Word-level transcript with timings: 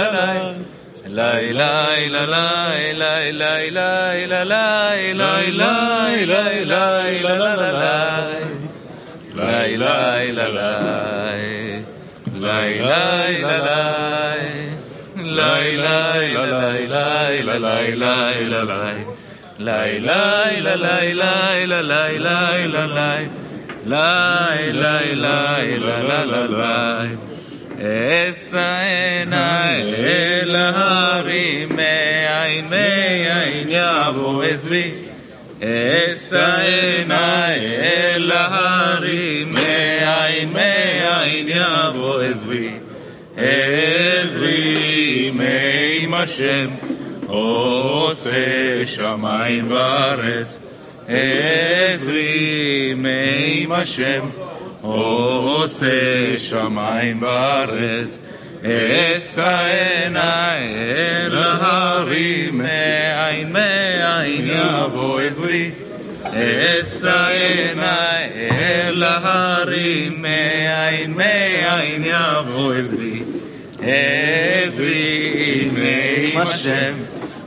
la 0.00 0.59
la 1.20 2.10
la 2.10 2.26
la 2.26 2.64
la 2.66 3.10
la 3.66 4.20
ऐसा 27.80 28.82
एल 28.82 30.56
हरी 30.56 31.66
में 31.66 32.26
आई 32.28 32.60
में 32.62 33.30
आई 33.30 33.64
वो 34.16 34.42
एसरी 34.42 34.84
ऐसा 35.62 36.46
एल 36.64 38.32
हरी 38.32 39.44
में 39.44 40.04
आई 40.04 40.44
में 40.44 41.02
आई 41.06 41.42
वो 41.96 42.20
एसरी 42.20 42.66
एसरी 43.48 45.30
में 45.34 46.06
मशम 46.08 46.68
עושה 47.26 48.86
שמיים 48.86 49.70
וארץ, 49.70 50.58
עזרי 51.08 52.94
מעם 52.96 53.72
השם. 53.72 54.49
עושה 54.92 56.38
שמיים 56.38 57.22
וארץ 57.22 58.18
אסענה 59.18 60.56
אל 60.56 61.38
ההרים 61.38 62.58
מעין 62.58 63.52
מעין 63.52 64.46
יבוא 64.46 65.20
עזרי 65.20 65.70
אסענה 66.24 68.18
אל 68.50 69.02
ההרים 69.02 70.22
מעין 70.22 71.12
מעין 71.12 72.04
יבוא 72.04 72.74
עזרי 72.74 73.22
עזרי 73.82 75.68
מעם 75.72 76.42
השם 76.42 76.92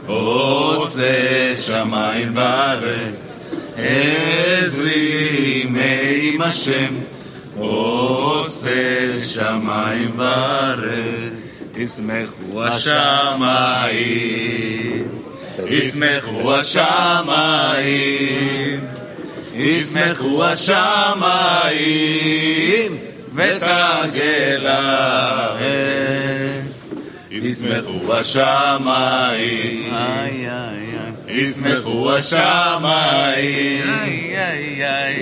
עושה 0.08 1.58
שמיים 1.58 2.32
וארץ 2.36 3.40
עזרי 3.78 5.66
מעם 5.70 6.42
השם 6.42 6.96
עושה 7.64 9.20
שמיים 9.20 10.12
וארץ, 10.16 11.64
ישמחו 11.78 12.64
השמיים, 12.64 14.24
ישמחו 15.68 16.56
השמיים, 16.56 17.74
ישמחו 19.56 20.44
השמיים, 20.44 21.74
ותגל 23.34 24.68
הארץ, 24.68 25.64
ישמחו 27.32 28.14
השמיים, 28.14 29.94
ישמחו 31.33 32.13
השמיים, 32.13 33.85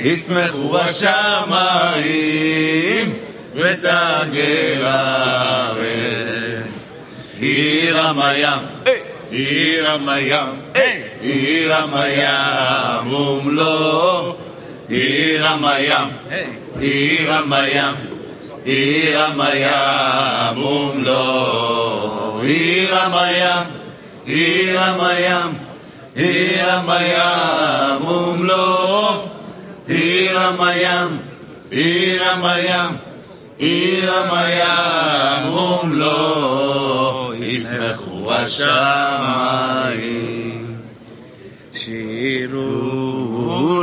ישמחו 0.04 0.78
השמיים, 0.78 2.06
ותגל 3.54 4.84
הארץ. 4.84 6.26
עיר 7.40 8.00
המים, 8.00 8.58
עיר 9.30 9.90
המים, 9.90 10.60
עיר 11.20 11.74
המים 11.74 13.12
ומלוא, 13.12 14.32
עיר 14.88 15.46
המים, 15.46 16.08
עיר 16.80 17.32
המים, 17.32 17.94
עיר 18.64 19.20
המים 19.22 20.58
ומלוא, 20.58 22.42
עיר 22.42 22.98
המים, 22.98 23.64
עיר 24.26 24.80
המים, 24.80 25.52
עיר 26.15 26.71
המים 26.71 28.05
ומלוא, 28.05 29.11
עיר 29.87 30.39
המים, 30.39 31.17
עיר 31.69 32.23
המים, 32.23 32.97
עיר 33.57 34.13
המים 34.13 35.53
ומלוא, 35.53 37.33
ישמחו 37.35 38.33
השמיים. 38.33 39.91
שירו 41.73 42.53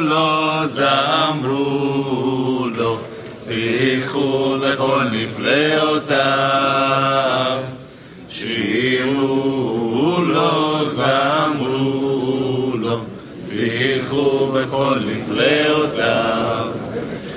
לו, 0.00 0.66
זמרו 0.66 1.56
לו, 2.76 2.98
שיחו 3.38 4.56
לכל 4.60 5.04
נפלאותיו. 5.12 6.67
שיחו 14.48 14.52
בכל 14.52 14.98
נפלאותיו. 15.06 16.66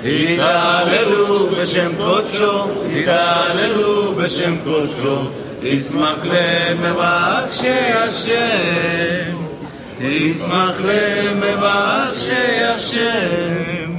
התהללו 0.04 1.48
בשם 1.48 1.90
קודשו, 1.96 2.64
התהללו 2.96 4.14
בשם 4.14 4.56
קודשו, 4.64 5.18
ישמח 5.62 6.24
למבקשי 6.24 7.92
השם, 7.94 9.36
ישמח 10.00 10.80
למבקשי 10.84 12.64
השם. 12.64 13.92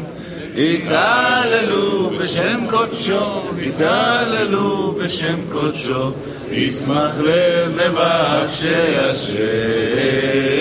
התהללו 0.57 2.09
בשם 2.19 2.59
קודשו, 2.69 3.41
התהללו 3.68 4.95
בשם 5.03 5.35
קודשו, 5.51 6.12
ישמח 6.51 7.12
למבקשי 7.19 8.97
השם, 8.97 10.53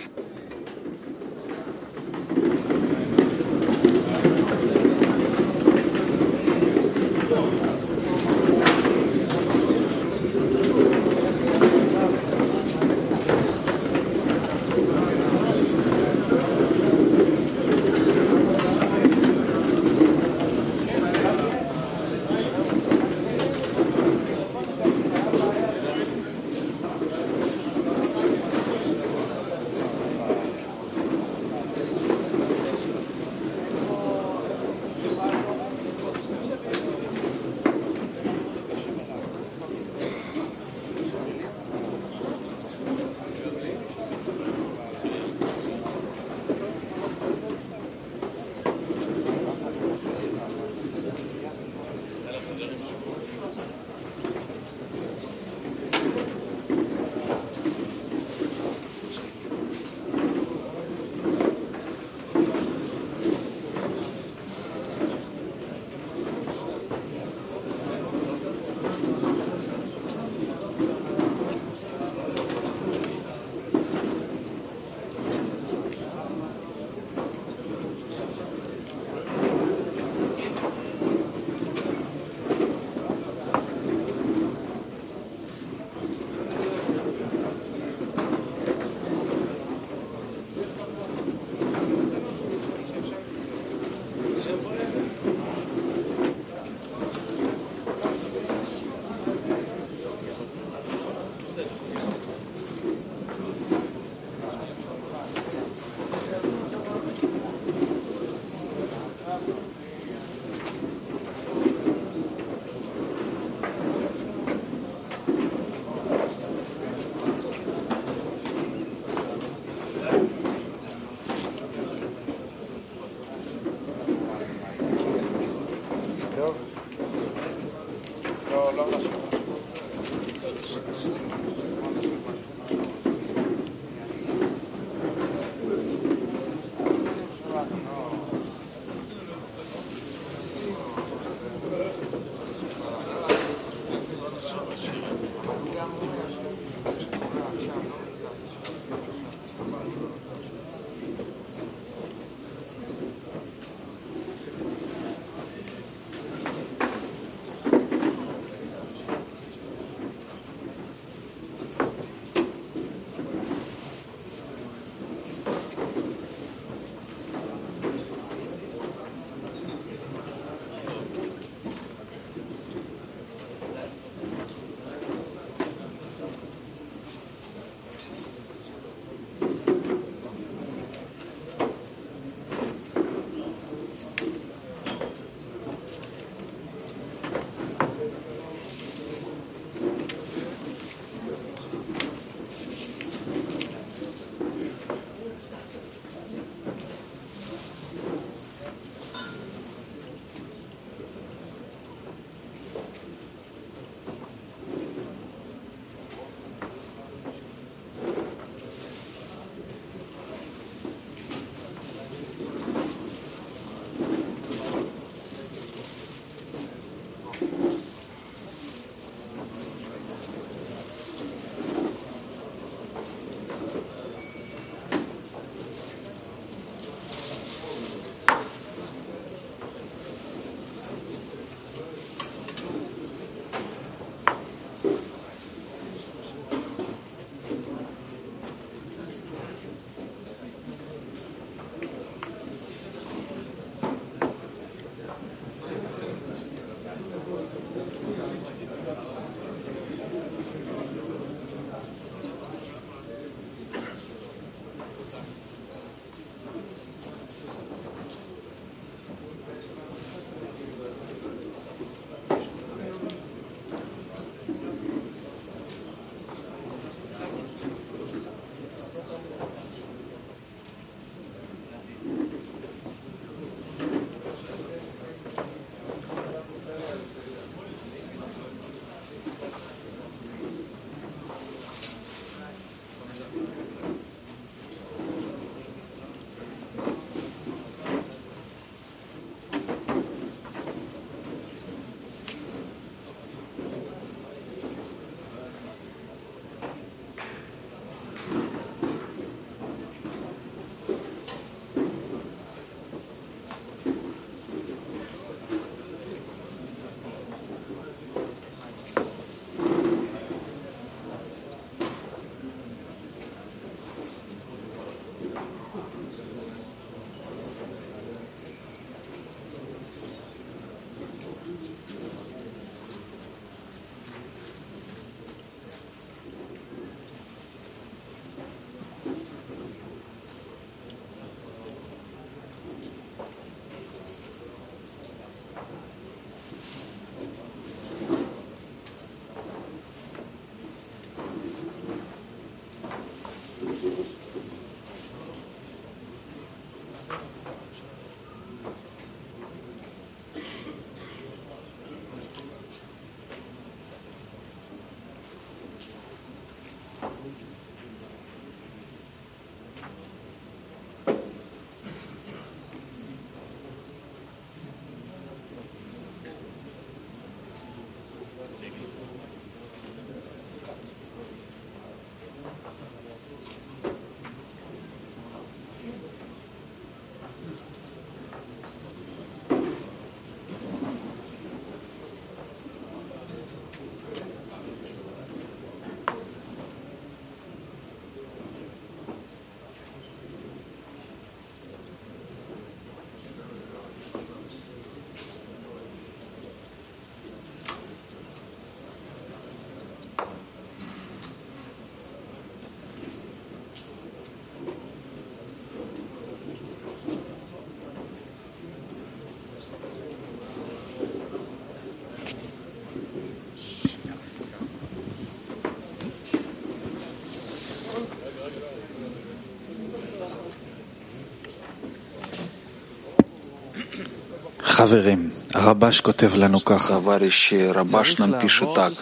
Товарищи, 426.87 427.55
Рабаш 427.55 428.17
нам 428.19 428.39
пишет 428.39 428.73
так. 428.75 428.93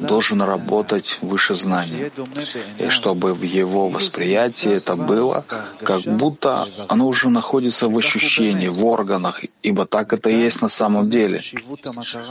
Должен 0.00 0.42
работать 0.42 1.18
выше 1.22 1.54
знания, 1.54 2.10
и 2.78 2.88
чтобы 2.88 3.34
в 3.34 3.42
его 3.42 3.88
восприятии 3.88 4.70
это 4.70 4.96
было, 4.96 5.44
как 5.82 6.02
будто 6.02 6.66
оно 6.88 7.06
уже 7.06 7.28
находится 7.28 7.88
в 7.88 7.96
ощущении, 7.98 8.68
в 8.68 8.84
органах, 8.84 9.40
ибо 9.62 9.84
так 9.86 10.12
это 10.12 10.30
и 10.30 10.38
есть 10.38 10.62
на 10.62 10.68
самом 10.68 11.10
деле. 11.10 11.40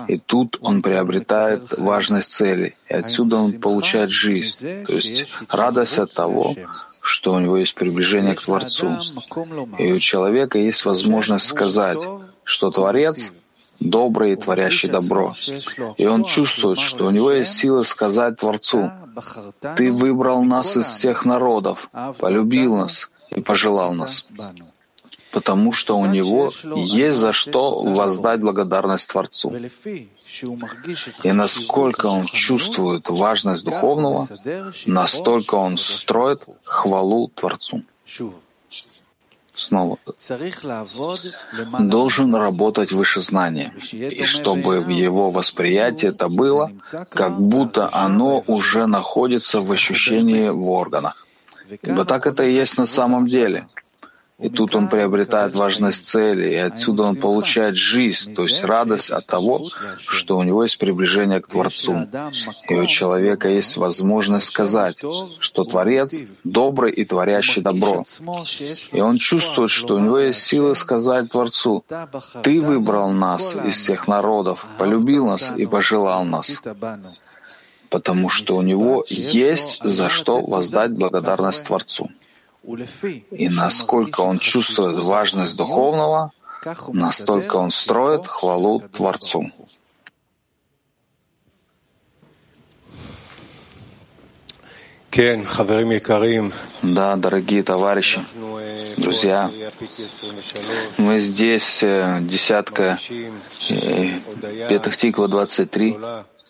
И 0.08 0.18
тут 0.18 0.58
он 0.62 0.82
приобретает 0.82 1.78
важность 1.78 2.32
цели, 2.32 2.76
и 2.88 2.94
отсюда 2.94 3.38
он 3.38 3.54
получает 3.54 4.10
жизнь, 4.10 4.86
то 4.86 4.94
есть 4.94 5.34
радость 5.50 6.00
от 6.00 6.14
того, 6.14 6.56
что 7.02 7.34
у 7.34 7.40
него 7.40 7.58
есть 7.58 7.76
приближение 7.76 8.36
к 8.36 8.42
Творцу. 8.42 8.96
И 9.78 9.92
у 9.92 10.00
человека 10.00 10.58
есть 10.58 10.86
возможность 10.86 11.48
сказать, 11.48 11.98
что 12.50 12.72
Творец 12.72 13.32
добрый 13.80 14.34
и 14.34 14.36
творящий 14.36 14.90
добро. 14.90 15.36
И 15.98 16.06
он 16.08 16.24
чувствует, 16.24 16.80
что 16.80 17.06
у 17.06 17.12
него 17.12 17.32
есть 17.32 17.56
сила 17.58 17.84
сказать 17.84 18.38
Творцу, 18.38 18.92
«Ты 19.78 19.92
выбрал 19.92 20.44
нас 20.44 20.76
из 20.76 20.88
всех 20.88 21.26
народов, 21.26 21.90
полюбил 22.18 22.76
нас 22.76 23.10
и 23.30 23.42
пожелал 23.42 23.94
нас» 23.94 24.26
потому 25.32 25.72
что 25.72 25.96
у 25.96 26.08
него 26.08 26.52
есть 26.76 27.18
за 27.20 27.34
что 27.34 27.84
воздать 27.84 28.40
благодарность 28.42 29.10
Творцу. 29.12 29.54
И 31.24 31.32
насколько 31.32 32.08
он 32.08 32.26
чувствует 32.26 33.10
важность 33.10 33.64
духовного, 33.64 34.28
настолько 34.88 35.54
он 35.54 35.78
строит 35.78 36.42
хвалу 36.64 37.28
Творцу 37.28 37.84
снова 39.60 39.98
должен 41.80 42.36
работать 42.36 42.92
выше 42.92 43.22
знания, 43.22 43.74
и 43.92 44.24
чтобы 44.24 44.80
в 44.80 44.90
его 44.90 45.32
восприятии 45.32 46.10
это 46.10 46.30
было, 46.30 46.72
как 47.12 47.40
будто 47.40 47.90
оно 47.92 48.44
уже 48.48 48.86
находится 48.88 49.62
в 49.62 49.72
ощущении 49.72 50.50
в 50.50 50.70
органах. 50.70 51.28
Ибо 51.84 52.06
так 52.06 52.26
это 52.26 52.44
и 52.44 52.52
есть 52.52 52.78
на 52.78 52.86
самом 52.86 53.28
деле— 53.28 53.68
и 54.40 54.50
тут 54.50 54.76
он 54.76 54.88
приобретает 54.88 55.54
важность 55.56 56.06
цели, 56.06 56.50
и 56.50 56.56
отсюда 56.56 57.04
он 57.04 57.16
получает 57.16 57.76
жизнь, 57.76 58.34
то 58.34 58.44
есть 58.44 58.64
радость 58.64 59.12
от 59.12 59.26
того, 59.26 59.66
что 59.98 60.38
у 60.38 60.44
него 60.44 60.64
есть 60.64 60.78
приближение 60.78 61.42
к 61.42 61.48
Творцу. 61.48 62.08
И 62.70 62.76
у 62.76 62.86
человека 62.86 63.50
есть 63.50 63.76
возможность 63.76 64.48
сказать, 64.48 64.98
что 65.40 65.66
Творец 65.66 66.16
добрый 66.46 66.94
и 66.94 67.04
творящий 67.04 67.62
добро. 67.62 68.06
И 68.94 69.02
он 69.02 69.18
чувствует, 69.18 69.72
что 69.72 69.96
у 69.96 70.00
него 70.00 70.20
есть 70.20 70.44
силы 70.44 70.76
сказать 70.76 71.30
Творцу, 71.30 71.84
«Ты 72.44 72.62
выбрал 72.62 73.12
нас 73.12 73.58
из 73.66 73.76
всех 73.76 74.08
народов, 74.08 74.66
полюбил 74.78 75.26
нас 75.26 75.52
и 75.58 75.66
пожелал 75.66 76.24
нас» 76.24 76.62
потому 77.90 78.30
что 78.30 78.56
у 78.56 78.62
него 78.62 79.04
есть 79.10 79.82
за 79.84 80.10
что 80.10 80.42
воздать 80.42 80.92
благодарность 80.92 81.66
Творцу. 81.66 82.12
И 83.32 83.50
насколько 83.50 84.22
он 84.22 84.40
чувствует 84.40 85.00
важность 85.00 85.56
духовного, 85.56 86.32
настолько 86.90 87.56
он 87.58 87.72
строит 87.72 88.28
хвалу 88.28 88.82
Творцу. 88.82 89.52
Да, 96.82 97.16
дорогие 97.16 97.64
товарищи, 97.64 98.24
друзья, 98.96 99.52
мы 100.98 101.20
здесь, 101.20 101.82
э, 101.82 102.20
десятка 102.22 103.00
э, 103.70 104.20
Петахтиква 104.70 105.28
23, 105.28 105.98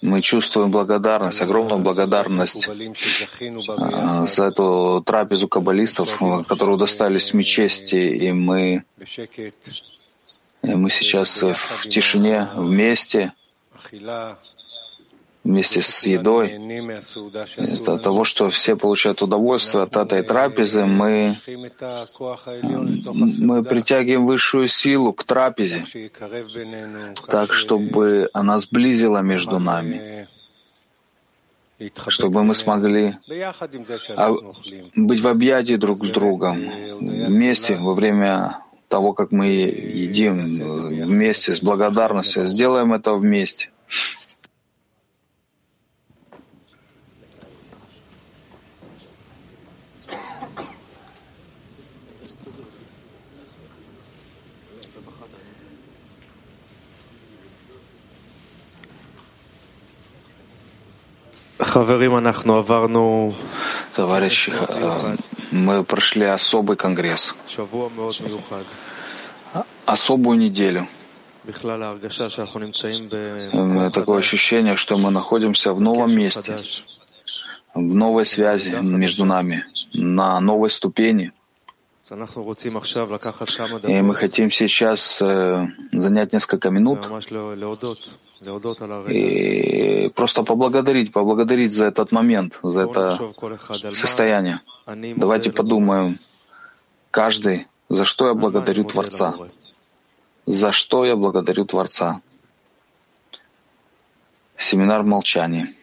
мы 0.01 0.21
чувствуем 0.21 0.71
благодарность, 0.71 1.41
огромную 1.41 1.79
благодарность 1.79 2.69
а, 3.77 4.25
за 4.27 4.45
эту 4.45 5.03
трапезу 5.05 5.47
каббалистов, 5.47 6.19
которые 6.47 6.75
удостались 6.75 7.33
ми 7.33 7.43
чести, 7.43 7.95
и 7.95 8.31
мы, 8.31 8.83
и 10.61 10.75
мы 10.75 10.89
сейчас 10.89 11.41
в 11.41 11.87
тишине 11.89 12.47
вместе, 12.55 13.33
вместе 15.43 15.81
с 15.81 16.05
едой, 16.05 16.59
это 17.57 17.97
того, 17.97 18.23
что 18.25 18.49
все 18.49 18.75
получают 18.75 19.21
удовольствие 19.21 19.83
от 19.83 19.95
этой 19.95 20.23
трапезы, 20.23 20.85
мы, 20.85 21.35
мы 23.39 23.63
притягиваем 23.63 24.25
высшую 24.25 24.67
силу 24.67 25.13
к 25.13 25.23
трапезе, 25.23 25.83
так, 27.27 27.53
чтобы 27.53 28.29
она 28.33 28.59
сблизила 28.59 29.19
между 29.19 29.59
нами, 29.59 30.27
чтобы 32.07 32.43
мы 32.43 32.53
смогли 32.53 33.17
быть 34.95 35.21
в 35.21 35.27
объятии 35.27 35.75
друг 35.75 36.05
с 36.05 36.09
другом, 36.09 36.57
вместе 36.99 37.75
во 37.75 37.93
время 37.93 38.59
того, 38.89 39.13
как 39.13 39.31
мы 39.31 39.47
едим, 39.47 40.45
вместе 40.47 41.53
с 41.53 41.61
благодарностью. 41.61 42.47
Сделаем 42.47 42.91
это 42.93 43.13
вместе. 43.13 43.69
Товарищи, 63.95 64.53
мы 65.51 65.83
прошли 65.83 66.25
особый 66.25 66.77
конгресс, 66.77 67.35
особую 69.85 70.37
неделю. 70.37 70.87
Такое 73.93 74.19
ощущение, 74.19 74.75
что 74.75 74.97
мы 74.97 75.11
находимся 75.11 75.73
в 75.73 75.81
новом 75.81 76.15
месте, 76.15 76.57
в 77.73 77.95
новой 77.95 78.25
связи 78.25 78.75
между 78.81 79.25
нами, 79.25 79.65
на 79.93 80.39
новой 80.39 80.69
ступени. 80.69 81.31
И 82.11 84.01
мы 84.01 84.15
хотим 84.15 84.51
сейчас 84.51 85.21
э, 85.21 85.67
занять 85.91 86.33
несколько 86.33 86.69
минут 86.69 86.99
и 89.09 90.11
просто 90.15 90.43
поблагодарить, 90.43 91.11
поблагодарить 91.11 91.73
за 91.73 91.85
этот 91.85 92.11
момент, 92.11 92.59
за 92.63 92.81
это 92.81 93.17
состояние. 93.93 94.61
Давайте 95.17 95.51
подумаем, 95.51 96.17
каждый 97.11 97.67
За 97.89 98.05
что 98.05 98.27
я 98.27 98.35
благодарю 98.35 98.83
Творца? 98.83 99.35
За 100.45 100.71
что 100.71 101.05
я 101.05 101.15
благодарю 101.15 101.65
Творца? 101.65 102.21
Семинар 104.55 105.03
молчания. 105.03 105.73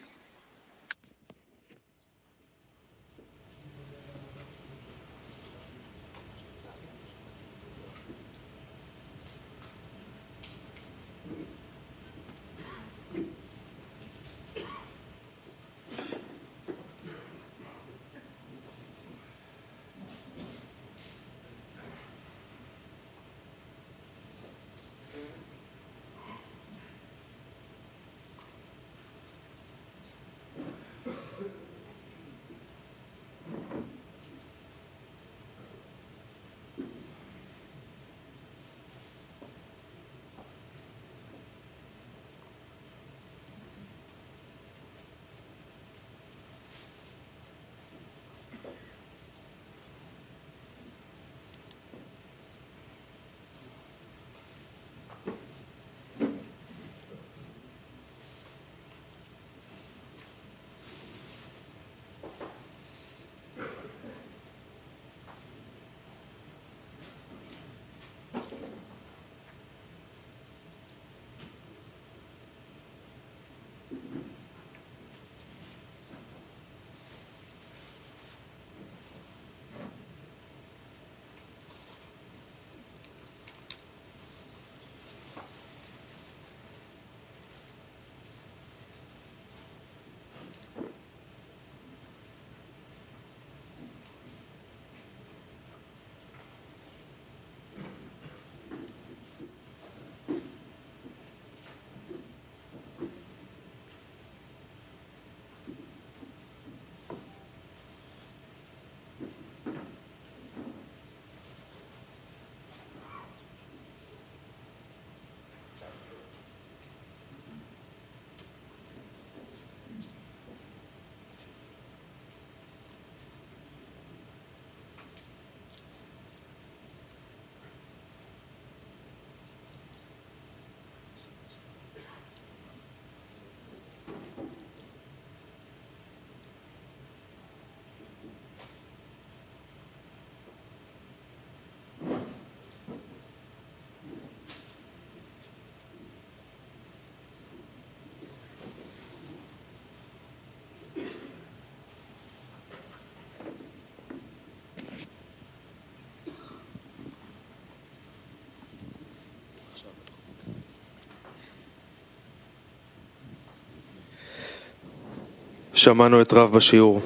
Шаману 165.77 166.17
это 166.17 166.35
Рав 166.35 166.51
башиур. 166.51 167.03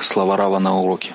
Слова 0.00 0.36
Рава 0.36 0.58
на 0.58 0.78
уроке. 0.78 1.12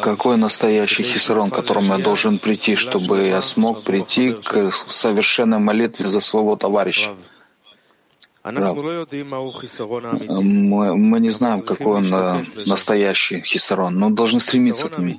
Какой 0.00 0.36
настоящий 0.36 1.02
хисерон, 1.02 1.50
к 1.50 1.54
которому 1.54 1.96
я 1.96 1.98
должен 1.98 2.38
прийти, 2.38 2.76
чтобы 2.76 3.26
я 3.26 3.42
смог 3.42 3.82
прийти 3.82 4.32
к 4.32 4.70
совершенной 4.70 5.58
молитве 5.58 6.08
за 6.08 6.20
своего 6.20 6.54
товарища? 6.54 7.10
Рав. 8.44 8.76
Мы, 10.42 10.96
мы 10.96 11.20
не 11.20 11.30
знаем, 11.30 11.62
какой 11.62 11.96
он 11.96 12.14
э, 12.14 12.44
настоящий 12.66 13.40
хисарон, 13.40 13.98
но 13.98 14.10
должны 14.10 14.38
стремиться 14.38 14.90
к 14.90 14.98
нему. 14.98 15.16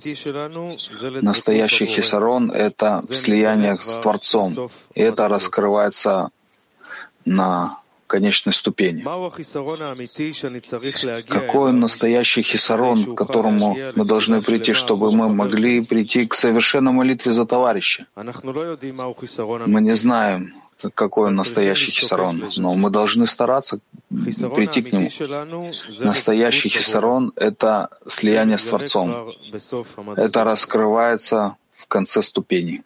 Настоящий 1.22 1.88
хисарон— 1.88 2.52
это 2.54 3.02
слияние 3.04 3.80
с 3.84 4.00
Творцом, 4.00 4.70
и 4.94 5.02
это 5.02 5.28
раскрывается 5.28 6.30
на 7.26 7.80
конечной 8.08 8.54
ступени. 8.54 9.04
Какой 11.28 11.74
настоящий 11.74 12.44
хисарон, 12.44 13.06
к 13.06 13.16
которому 13.18 13.78
мы 13.96 14.06
должны 14.06 14.42
прийти, 14.42 14.74
чтобы 14.74 15.12
мы 15.12 15.30
могли 15.30 15.82
прийти 15.82 16.28
к 16.28 16.36
совершенной 16.36 16.92
молитве 16.92 17.32
за 17.32 17.46
товарища? 17.46 18.06
Мы 18.16 19.82
не 19.82 19.96
знаем, 19.96 20.54
какой 20.94 21.28
он 21.28 21.36
настоящий 21.36 21.92
хисарон, 21.92 22.44
но 22.58 22.76
мы 22.76 22.90
должны 22.90 23.28
стараться 23.28 23.80
прийти 24.10 24.82
к 24.82 24.92
нему. 24.94 25.72
Настоящий 26.02 26.70
хисарон— 26.70 27.34
это 27.36 27.90
слияние 28.08 28.58
с 28.58 28.66
Творцом. 28.66 29.32
Это 30.16 30.44
раскрывается 30.44 31.56
в 31.72 31.88
конце 31.88 32.22
ступени. 32.22 32.84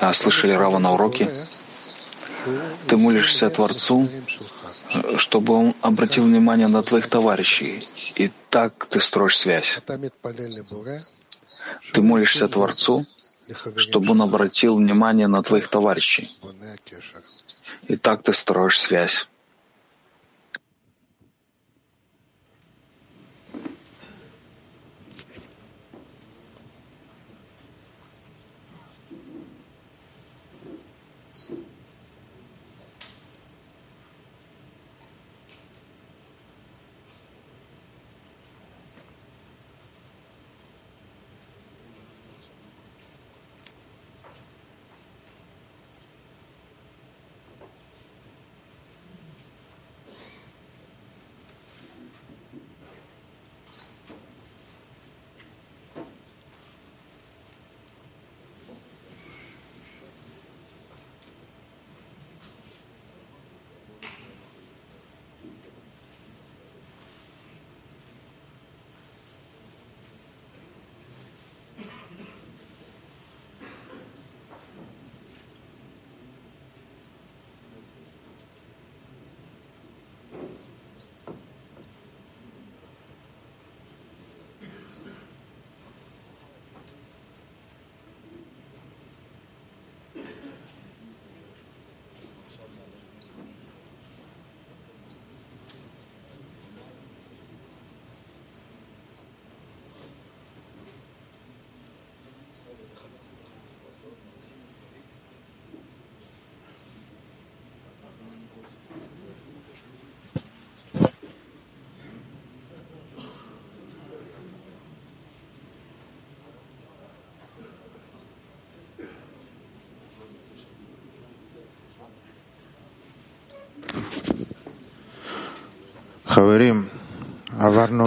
А 0.00 0.14
слышали 0.14 0.52
Рава 0.52 0.78
на 0.78 0.92
уроке? 0.92 1.30
Ты 2.86 2.96
молишься 2.96 3.50
Творцу, 3.50 4.08
чтобы 5.16 5.54
он 5.54 5.74
обратил 5.80 6.24
внимание 6.24 6.68
на 6.68 6.82
твоих 6.82 7.08
товарищей, 7.08 7.80
и 8.16 8.30
так 8.50 8.86
ты 8.86 9.00
строишь 9.00 9.38
связь. 9.38 9.80
Ты 11.92 12.02
молишься 12.02 12.48
Творцу, 12.48 13.04
чтобы 13.76 14.12
он 14.12 14.22
обратил 14.22 14.76
внимание 14.76 15.26
на 15.26 15.42
твоих 15.42 15.68
товарищей, 15.68 16.30
и 17.88 17.96
так 17.96 18.22
ты 18.22 18.32
строишь 18.32 18.78
связь. 18.78 19.28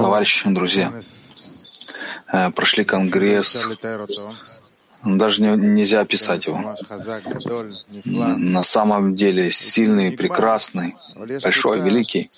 Товарищи, 0.02 0.50
друзья, 0.50 0.92
э, 2.32 2.52
прошли 2.52 2.84
конгресс, 2.84 3.58
даже 5.06 5.42
не, 5.42 5.50
нельзя 5.50 6.02
описать 6.02 6.48
его. 6.48 6.76
На 8.06 8.64
самом 8.64 9.16
деле 9.16 9.52
сильный, 9.52 10.12
прекрасный, 10.12 10.96
большой, 11.44 11.80
великий. 11.82 12.30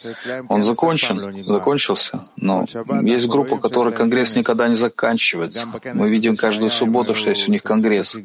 Он 0.49 0.63
закончен, 0.63 1.33
закончился, 1.33 2.27
но 2.35 2.65
есть 3.01 3.27
группа, 3.27 3.57
которой 3.57 3.93
конгресс 3.93 4.35
никогда 4.35 4.67
не 4.67 4.75
заканчивается. 4.75 5.67
Мы 5.93 6.09
видим 6.09 6.35
каждую 6.35 6.69
субботу, 6.69 7.15
что 7.15 7.29
есть 7.29 7.47
у 7.47 7.51
них 7.51 7.63
конгресс. 7.63 8.17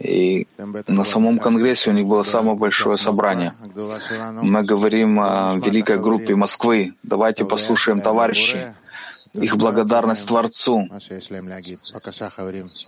И 0.00 0.46
на 0.88 1.04
самом 1.04 1.38
Конгрессе 1.38 1.90
у 1.90 1.92
них 1.92 2.06
было 2.06 2.22
самое 2.22 2.56
большое 2.56 2.96
собрание. 2.96 3.52
Мы 4.42 4.62
говорим 4.62 5.20
о 5.20 5.54
великой 5.56 5.98
группе 5.98 6.34
Москвы. 6.34 6.94
Давайте 7.02 7.44
послушаем 7.44 8.00
товарищей, 8.00 8.60
их 9.34 9.58
благодарность 9.58 10.26
Творцу. 10.26 10.88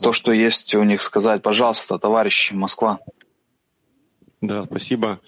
То, 0.01 0.13
что 0.13 0.33
есть 0.33 0.75
у 0.75 0.83
них 0.85 1.03
сказать. 1.03 1.43
Пожалуйста, 1.43 1.99
товарищи, 1.99 2.55
Москва. 2.55 2.99
Да, 4.41 4.65
спасибо. 4.65 5.21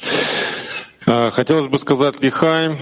А, 1.06 1.30
хотелось 1.30 1.66
бы 1.66 1.78
сказать 1.78 2.20
Лихаем, 2.20 2.78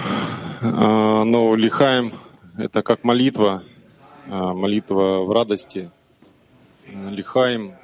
а, 0.61 1.25
но 1.25 1.57
Лихаем— 1.57 2.15
это 2.57 2.83
как 2.83 3.03
молитва, 3.03 3.65
а, 4.29 4.55
молитва 4.55 5.25
в 5.25 5.33
радости. 5.33 5.91
Лихаем 6.87 7.75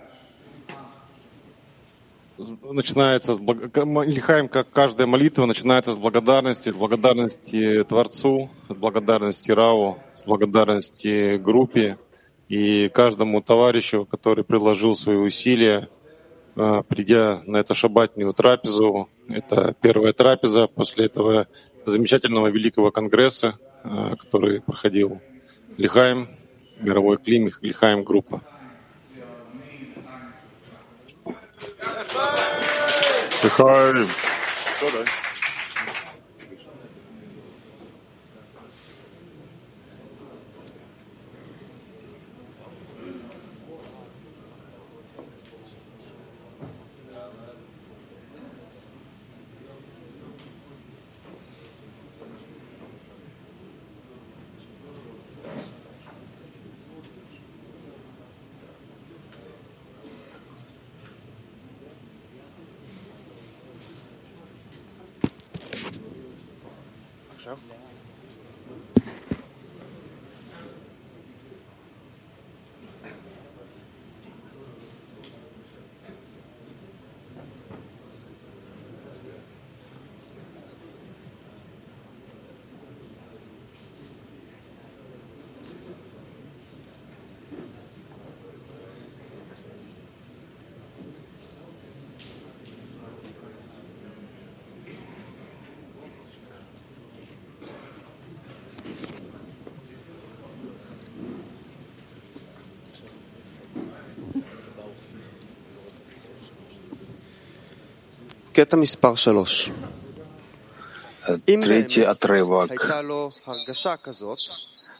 начинается 2.62 3.34
с 3.34 3.40
благ... 3.40 3.76
Лихаем, 4.06 4.48
как 4.48 4.70
каждая 4.70 5.06
молитва, 5.06 5.46
начинается 5.46 5.92
с 5.92 5.96
благодарности, 5.96 6.70
с 6.70 6.74
благодарности 6.74 7.84
Творцу, 7.84 8.50
с 8.68 8.74
благодарности 8.74 9.50
Рау, 9.50 9.98
с 10.16 10.24
благодарности 10.24 11.36
группе 11.36 11.98
и 12.48 12.88
каждому 12.88 13.42
товарищу, 13.42 14.06
который 14.10 14.44
приложил 14.44 14.94
свои 14.94 15.16
усилия, 15.16 15.88
а, 16.56 16.82
придя 16.82 17.42
на 17.46 17.58
эту 17.58 17.74
шабатнюю 17.74 18.32
трапезу. 18.32 19.08
Это 19.28 19.74
первая 19.80 20.12
трапеза 20.12 20.66
после 20.66 21.06
этого 21.06 21.48
замечательного 21.84 22.48
великого 22.48 22.90
конгресса, 22.90 23.58
а, 23.82 24.16
который 24.16 24.60
проходил 24.60 25.20
Лихаем, 25.76 26.28
мировой 26.80 27.18
климик, 27.18 27.58
Лихаем 27.62 28.04
группа. 28.04 28.42
Yes, 31.94 33.48
Третий 111.46 112.02
отрывок. 112.02 112.70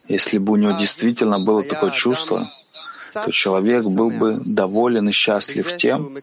Если 0.09 0.39
бы 0.39 0.53
у 0.53 0.57
него 0.57 0.73
действительно 0.73 1.39
было 1.39 1.63
такое 1.63 1.91
чувство, 1.91 2.47
то 3.13 3.31
человек 3.31 3.85
был 3.85 4.11
бы 4.11 4.41
доволен 4.45 5.09
и 5.09 5.13
счастлив 5.13 5.77
тем, 5.77 6.17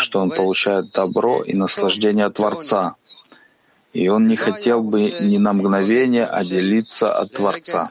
что 0.00 0.20
он 0.20 0.30
получает 0.30 0.90
добро 0.90 1.42
и 1.42 1.54
наслаждение 1.54 2.26
от 2.26 2.34
Творца, 2.34 2.96
и 3.92 4.08
он 4.08 4.26
не 4.26 4.36
хотел 4.36 4.82
бы 4.82 5.14
ни 5.20 5.38
на 5.38 5.52
мгновение 5.52 6.26
отделиться 6.26 7.16
от 7.16 7.32
Творца, 7.32 7.90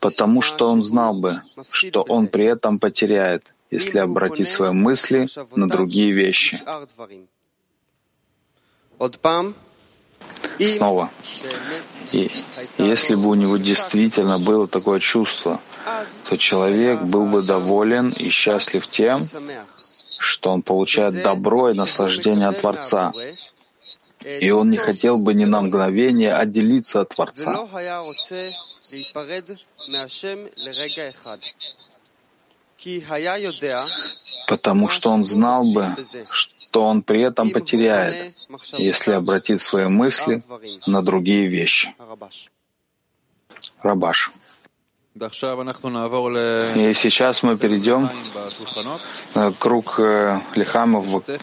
потому 0.00 0.42
что 0.42 0.70
он 0.70 0.82
знал 0.84 1.14
бы, 1.14 1.40
что 1.70 2.02
он 2.02 2.26
при 2.26 2.44
этом 2.44 2.78
потеряет, 2.78 3.44
если 3.70 3.98
обратить 3.98 4.48
свои 4.48 4.70
мысли 4.70 5.26
на 5.54 5.68
другие 5.68 6.10
вещи. 6.12 6.60
Снова. 10.58 11.10
И 12.12 12.30
если 12.78 13.14
бы 13.14 13.28
у 13.28 13.34
него 13.34 13.56
действительно 13.56 14.38
было 14.38 14.66
такое 14.66 15.00
чувство, 15.00 15.60
то 16.28 16.36
человек 16.36 17.02
был 17.02 17.26
бы 17.26 17.42
доволен 17.42 18.10
и 18.10 18.28
счастлив 18.28 18.86
тем, 18.88 19.22
что 20.18 20.50
он 20.50 20.62
получает 20.62 21.22
добро 21.22 21.70
и 21.70 21.74
наслаждение 21.74 22.48
от 22.48 22.60
Творца. 22.60 23.12
И 24.40 24.50
он 24.50 24.70
не 24.70 24.76
хотел 24.76 25.18
бы 25.18 25.32
ни 25.32 25.44
на 25.44 25.60
мгновение 25.60 26.34
отделиться 26.34 27.02
от 27.02 27.10
Творца. 27.10 27.54
Потому 34.46 34.88
что 34.88 35.10
он 35.10 35.24
знал 35.24 35.64
бы, 35.72 35.96
что 36.68 36.84
он 36.84 37.02
при 37.02 37.22
этом 37.22 37.50
потеряет, 37.50 38.34
если 38.76 39.12
обратит 39.12 39.60
свои 39.62 39.86
мысли 39.86 40.40
на 40.86 41.02
другие 41.02 41.46
вещи. 41.46 41.94
Рабаш. 43.82 44.30
И 45.20 46.94
сейчас 46.94 47.42
мы 47.42 47.56
перейдем 47.56 48.08
к 49.34 49.52
круг 49.58 49.98
э, 49.98 50.40
лихамов 50.54 51.24
э, 51.26 51.38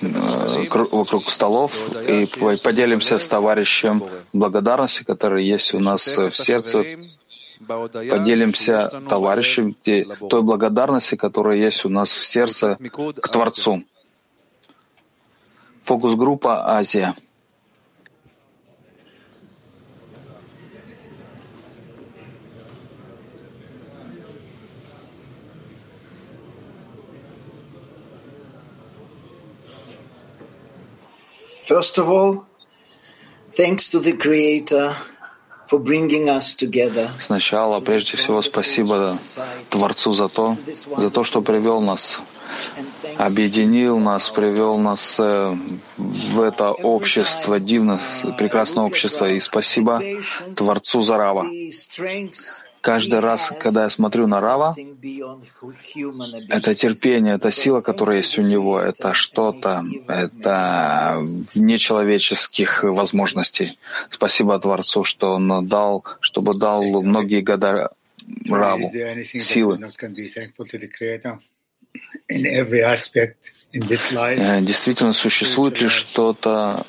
вокруг 0.92 1.30
столов 1.30 1.74
и 2.08 2.26
поделимся 2.64 3.18
с 3.18 3.28
товарищем 3.28 4.04
благодарности, 4.32 5.04
который 5.04 5.46
есть 5.46 5.74
у 5.74 5.80
нас 5.80 6.08
в 6.08 6.32
сердце, 6.32 6.86
поделимся 7.60 9.02
товарищем 9.10 9.74
той 9.74 10.42
благодарности, 10.42 11.16
которая 11.16 11.58
есть 11.58 11.86
у 11.86 11.90
нас 11.90 12.12
в 12.12 12.26
сердце 12.26 12.78
к 13.22 13.28
Творцу. 13.30 13.84
Фокус-группа 15.84 16.78
Азия. 16.78 17.16
First 31.68 31.98
of 31.98 32.10
all, 32.10 32.46
thanks 33.50 33.90
to 33.90 34.00
the 34.00 34.14
Creator 34.16 34.96
Сначала, 37.26 37.80
прежде 37.80 38.18
всего, 38.18 38.42
спасибо 38.42 39.18
Творцу 39.70 40.14
за 40.14 40.28
то, 40.28 40.58
за 40.98 41.10
то, 41.10 41.24
что 41.24 41.42
привел 41.42 41.82
нас, 41.82 42.20
объединил 43.18 44.00
нас, 44.00 44.30
привел 44.30 44.78
нас 44.78 45.16
э, 45.20 45.56
в 45.98 46.42
это 46.42 46.72
общество, 46.72 47.60
дивное, 47.60 48.00
прекрасное 48.38 48.84
общество. 48.84 49.30
И 49.30 49.40
спасибо 49.40 50.02
Творцу 50.56 51.02
за 51.02 51.18
Рава. 51.18 51.46
Каждый 52.86 53.20
раз, 53.20 53.52
когда 53.60 53.86
я 53.86 53.90
смотрю 53.90 54.28
на 54.28 54.40
Рава, 54.40 54.76
это 56.50 56.76
терпение, 56.76 57.34
это 57.34 57.52
сила, 57.52 57.82
которая 57.82 58.18
есть 58.18 58.38
у 58.38 58.44
него, 58.44 58.80
это 58.80 59.16
что-то, 59.16 59.84
это 60.08 61.18
вне 61.56 61.80
человеческих 61.80 62.84
возможностей. 62.84 63.80
Спасибо 64.12 64.60
Творцу, 64.60 65.04
что 65.04 65.34
он 65.34 65.68
дал, 65.68 66.06
чтобы 66.20 66.54
дал 66.54 66.84
многие 67.02 67.42
года 67.42 67.90
Раву 68.48 68.94
силы. 69.34 69.80
Э, 73.74 74.62
действительно, 74.62 75.14
существует 75.14 75.82
ли 75.82 75.88
что-то, 75.88 76.86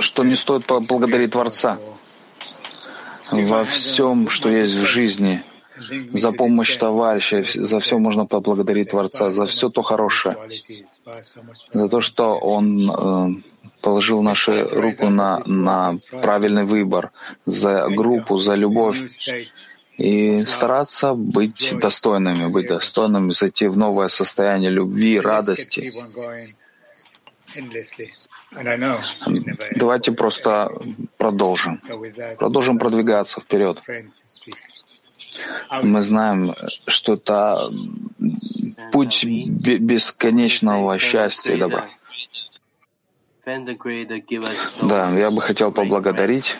что 0.00 0.24
не 0.24 0.34
стоит 0.34 0.64
поблагодарить 0.64 1.32
Творца? 1.32 1.78
Во 3.30 3.64
всем, 3.64 4.28
что 4.28 4.48
есть 4.48 4.74
в 4.74 4.86
жизни, 4.86 5.42
за 6.12 6.32
помощь 6.32 6.76
товарища, 6.76 7.42
за 7.54 7.78
все 7.78 7.98
можно 7.98 8.26
поблагодарить 8.26 8.90
Творца, 8.90 9.30
за 9.32 9.46
все 9.46 9.68
то 9.68 9.82
хорошее, 9.82 10.36
за 11.72 11.88
то, 11.88 12.00
что 12.00 12.36
Он 12.38 12.90
э, 12.90 13.42
положил 13.82 14.22
нашу 14.22 14.68
руку 14.68 15.08
на, 15.08 15.42
на 15.46 15.98
правильный 16.22 16.64
выбор, 16.64 17.12
за 17.46 17.88
группу, 17.88 18.38
за 18.38 18.54
любовь, 18.54 18.98
и 19.96 20.44
стараться 20.44 21.14
быть 21.14 21.74
достойными, 21.78 22.46
быть 22.46 22.68
достойными, 22.68 23.32
зайти 23.32 23.66
в 23.66 23.76
новое 23.76 24.08
состояние 24.08 24.70
любви, 24.70 25.20
радости. 25.20 25.92
Давайте 29.76 30.12
просто 30.12 30.70
продолжим. 31.16 31.80
Продолжим 32.38 32.78
продвигаться 32.78 33.40
вперед. 33.40 33.82
Мы 35.82 36.02
знаем, 36.02 36.54
что 36.86 37.14
это 37.14 37.70
путь 38.92 39.24
бесконечного 39.24 40.98
счастья 40.98 41.52
и 41.54 41.58
добра. 41.58 41.88
Да, 44.82 45.10
я 45.10 45.30
бы 45.30 45.40
хотел 45.40 45.72
поблагодарить 45.72 46.56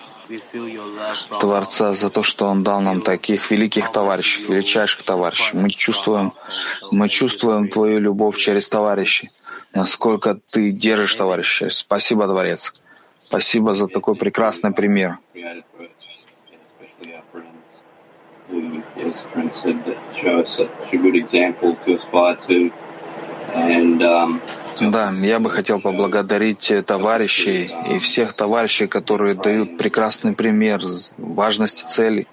Творца 1.41 1.95
за 1.95 2.11
то, 2.11 2.23
что 2.23 2.47
Он 2.47 2.63
дал 2.63 2.81
нам 2.81 3.01
таких 3.01 3.51
великих 3.51 3.91
товарищей, 3.91 4.45
величайших 4.45 5.03
товарищей. 5.03 5.57
Мы 5.57 5.71
чувствуем, 5.71 6.33
мы 6.91 7.09
чувствуем 7.09 7.69
Твою 7.69 7.99
любовь 7.99 8.37
через 8.37 8.69
товарищей 8.69 9.29
насколько 9.75 10.35
ты 10.35 10.71
держишь 10.71 11.15
товарища. 11.15 11.71
Спасибо, 11.71 12.27
Дворец. 12.27 12.75
Спасибо 13.21 13.75
за 13.75 13.87
такой 13.87 14.15
прекрасный 14.15 14.73
пример. 14.73 15.19
Да, 24.81 25.11
я 25.11 25.41
бы 25.41 25.51
хотел 25.51 25.81
поблагодарить 25.81 26.73
товарищей 26.87 27.71
и 27.89 27.99
всех 27.99 28.33
товарищей, 28.35 28.87
которые 28.87 29.35
дают 29.35 29.77
прекрасный 29.79 30.35
пример 30.35 30.83
важности 31.17 31.85
целей. 31.85 32.27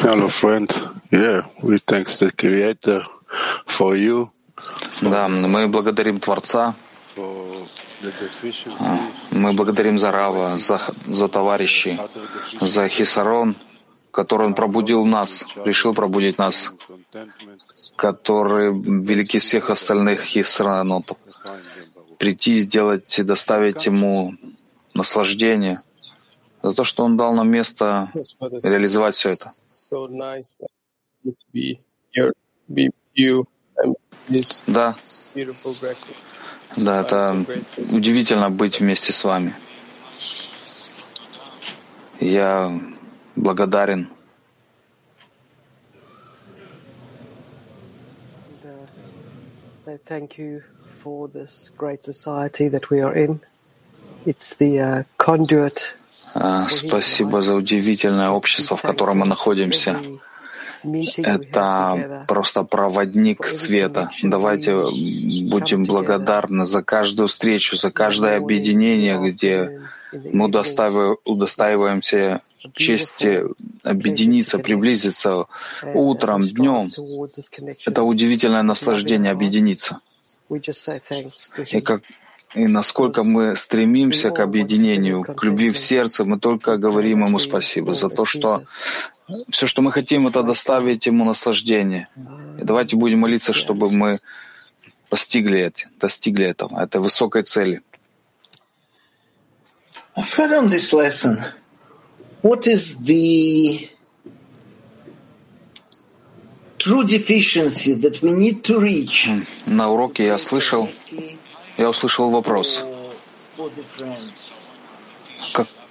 Hello, 0.00 0.28
friend. 0.28 0.70
Yeah, 1.10 1.42
we 1.62 1.78
thanks 1.78 2.16
the 2.18 2.30
Creator. 2.32 3.04
Да, 5.02 5.28
мы 5.28 5.68
благодарим 5.68 6.18
Творца. 6.20 6.74
Мы 9.30 9.52
благодарим 9.52 9.98
за 9.98 10.10
Рава, 10.12 10.58
за, 10.58 10.80
за 11.06 11.28
товарищей, 11.28 11.98
за 12.60 12.88
Хисарон, 12.88 13.56
который 14.12 14.46
он 14.46 14.54
пробудил 14.54 15.04
нас, 15.04 15.44
решил 15.64 15.94
пробудить 15.94 16.38
нас, 16.38 16.72
который 17.96 18.72
великий 18.72 19.38
всех 19.38 19.70
остальных 19.70 20.22
Хисранотов. 20.22 21.18
Прийти, 22.18 22.60
сделать, 22.60 23.20
доставить 23.24 23.86
ему 23.86 24.34
наслаждение, 24.94 25.80
за 26.62 26.72
то, 26.72 26.84
что 26.84 27.04
он 27.04 27.16
дал 27.16 27.32
нам 27.34 27.48
место 27.48 28.10
реализовать 28.62 29.14
все 29.14 29.30
это 29.30 29.52
да. 34.66 34.96
Да, 36.76 37.00
это 37.00 37.44
удивительно 37.90 38.50
быть 38.50 38.80
вместе 38.80 39.12
с 39.12 39.24
вами. 39.24 39.54
Я 42.20 42.78
благодарен. 43.36 44.08
So 49.84 49.98
thank 50.06 50.36
you 50.36 50.62
for 51.02 51.28
this 51.28 51.70
great 51.78 52.04
society 52.04 52.68
that 52.68 52.90
we 52.90 53.00
are 53.00 53.14
in. 53.14 53.40
It's 54.26 54.54
the 54.54 54.80
uh, 54.80 55.04
conduit 55.16 55.94
А, 56.34 56.68
Спасибо 56.68 57.42
за 57.42 57.54
удивительное 57.54 58.30
общество, 58.30 58.76
в 58.76 58.82
котором 58.82 59.18
мы 59.18 59.26
находимся. 59.26 60.00
Это 61.18 62.24
просто 62.28 62.64
проводник 62.64 63.46
света. 63.46 64.10
Давайте 64.22 64.74
будем 65.48 65.84
благодарны 65.84 66.66
за 66.66 66.82
каждую 66.82 67.28
встречу, 67.28 67.76
за 67.76 67.90
каждое 67.90 68.36
объединение, 68.36 69.18
где 69.18 69.80
мы 70.12 70.46
удостаиваемся 71.24 72.40
чести 72.74 73.44
объединиться, 73.84 74.58
приблизиться 74.58 75.46
утром, 75.94 76.42
днем. 76.42 76.90
Это 77.86 78.02
удивительное 78.02 78.62
наслаждение 78.62 79.32
объединиться. 79.32 80.00
И 80.50 81.80
как 81.80 82.02
и 82.54 82.66
насколько 82.66 83.24
мы 83.24 83.56
стремимся 83.56 84.30
к 84.30 84.40
объединению, 84.40 85.22
к 85.22 85.44
любви 85.44 85.70
в 85.70 85.78
сердце, 85.78 86.24
мы 86.24 86.38
только 86.38 86.78
говорим 86.78 87.26
Ему 87.26 87.38
спасибо 87.38 87.92
за 87.92 88.08
то, 88.08 88.24
что 88.24 88.62
все, 89.50 89.66
что 89.66 89.82
мы 89.82 89.92
хотим, 89.92 90.26
это 90.26 90.42
доставить 90.42 91.06
Ему 91.06 91.24
наслаждение. 91.24 92.08
И 92.60 92.64
давайте 92.64 92.96
будем 92.96 93.20
молиться, 93.20 93.52
чтобы 93.52 93.90
мы 93.90 94.20
постигли 95.08 95.60
это, 95.60 95.88
достигли 96.00 96.46
этого, 96.46 96.80
этой 96.80 97.00
высокой 97.00 97.42
цели. 97.42 97.82
From 100.16 100.68
this 100.68 100.92
lesson, 100.92 101.38
what 102.42 102.66
is 102.66 103.04
the 103.04 103.88
true 106.76 107.04
deficiency 107.04 107.94
that 107.94 108.20
we 108.20 108.32
need 108.32 108.62
to 108.64 108.80
reach? 108.80 109.28
На 109.66 109.90
уроке 109.90 110.26
я 110.26 110.38
слышал, 110.38 110.90
я 111.76 111.88
услышал 111.88 112.30
вопрос. 112.30 112.84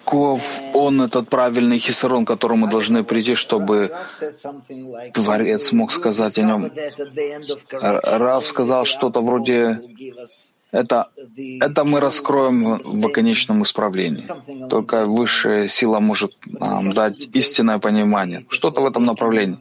Каков 0.08 0.42
он, 0.74 1.02
этот 1.02 1.30
правильный 1.30 1.80
хисарон, 1.80 2.24
к 2.24 2.30
которому 2.30 2.66
мы 2.66 2.72
должны 2.72 3.04
прийти, 3.04 3.36
чтобы 3.36 3.92
Творец 5.14 5.74
мог 5.74 5.92
сказать 5.92 6.38
о 6.38 6.44
нем? 6.44 6.72
Рав 7.74 8.46
сказал 8.46 8.86
что-то 8.86 9.20
вроде 9.20 9.82
это, 10.72 11.08
это 11.62 11.84
мы 11.86 12.00
раскроем 12.00 12.80
в 12.84 13.10
конечном 13.10 13.64
исправлении. 13.64 14.24
Только 14.70 15.06
высшая 15.06 15.68
сила 15.70 16.00
может 16.00 16.34
нам 16.46 16.92
дать 16.94 17.30
истинное 17.34 17.80
понимание. 17.80 18.46
Что-то 18.50 18.82
в 18.82 18.86
этом 18.86 19.06
направлении. 19.06 19.58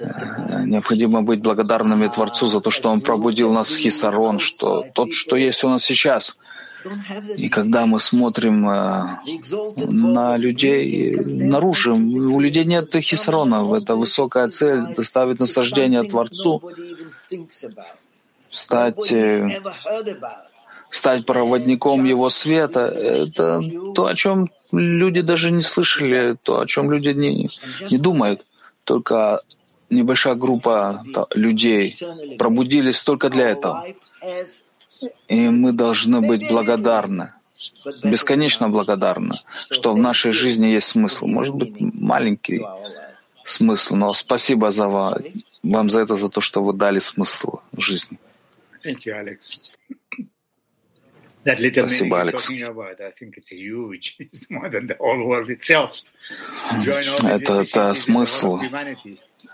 Э, 0.00 0.64
необходимо 0.64 1.22
быть 1.22 1.40
благодарными 1.40 2.06
Творцу 2.08 2.48
за 2.48 2.60
то, 2.60 2.70
что 2.70 2.90
Он 2.90 3.00
пробудил 3.00 3.52
нас 3.52 3.68
с 3.68 3.76
Хисарон, 3.76 4.38
что 4.38 4.84
тот, 4.94 5.12
что 5.12 5.36
есть 5.36 5.64
у 5.64 5.68
нас 5.68 5.84
сейчас. 5.84 6.36
И 7.36 7.48
когда 7.48 7.86
мы 7.86 7.98
смотрим 7.98 8.68
э, 8.68 9.18
на 9.88 10.36
людей, 10.36 11.16
наружим, 11.16 12.32
у 12.32 12.40
людей 12.40 12.64
нет 12.64 12.94
хисарона. 12.94 13.76
Это 13.76 13.96
высокая 13.96 14.48
цель 14.48 14.94
доставить 14.96 15.40
наслаждение 15.40 16.04
Творцу 16.04 16.62
стать, 18.50 19.12
э, 19.12 19.60
стать 20.90 21.26
проводником 21.26 22.04
его 22.04 22.30
света, 22.30 22.86
это 22.86 23.60
то, 23.94 24.06
о 24.06 24.14
чем 24.14 24.48
люди 24.72 25.20
даже 25.20 25.50
не 25.50 25.62
слышали, 25.62 26.36
то, 26.42 26.60
о 26.60 26.66
чем 26.66 26.90
люди 26.90 27.08
не, 27.08 27.50
не 27.90 27.98
думают. 27.98 28.44
Только 28.84 29.40
небольшая 29.90 30.34
группа 30.34 31.02
людей 31.34 31.96
пробудились 32.38 33.02
только 33.02 33.30
для 33.30 33.50
этого. 33.50 33.84
И 35.28 35.48
мы 35.48 35.72
должны 35.72 36.20
быть 36.20 36.48
благодарны, 36.48 37.34
бесконечно 38.02 38.68
благодарны, 38.68 39.34
что 39.70 39.92
в 39.92 39.98
нашей 39.98 40.32
жизни 40.32 40.66
есть 40.66 40.88
смысл. 40.88 41.26
Может 41.26 41.54
быть, 41.54 41.74
маленький 41.78 42.64
смысл, 43.44 43.94
но 43.96 44.14
спасибо 44.14 44.70
за 44.72 44.88
вам, 44.88 45.14
вам 45.62 45.90
за 45.90 46.00
это, 46.00 46.16
за 46.16 46.28
то, 46.28 46.40
что 46.40 46.62
вы 46.62 46.72
дали 46.72 46.98
смысл 46.98 47.58
жизни. 47.76 48.18
Thank 48.86 49.04
you, 49.04 49.14
Alex. 49.14 49.58
That 51.42 51.58
little 51.58 51.88
Спасибо, 51.88 52.22
Алекс. 52.22 52.46
talking 52.46 52.62
about, 52.62 53.00
I 53.00 53.10
think 53.10 53.36
it's 53.36 53.50
huge. 53.50 54.14
It's 54.20 54.48
more 54.48 54.68
than 54.68 54.86
the 54.86 54.96
whole 55.00 55.26
world 55.26 55.50
itself. 55.50 56.00
Join 56.82 57.08
all 57.08 57.18
the 57.18 57.64
Это, 57.64 57.94
смысл, 57.96 58.60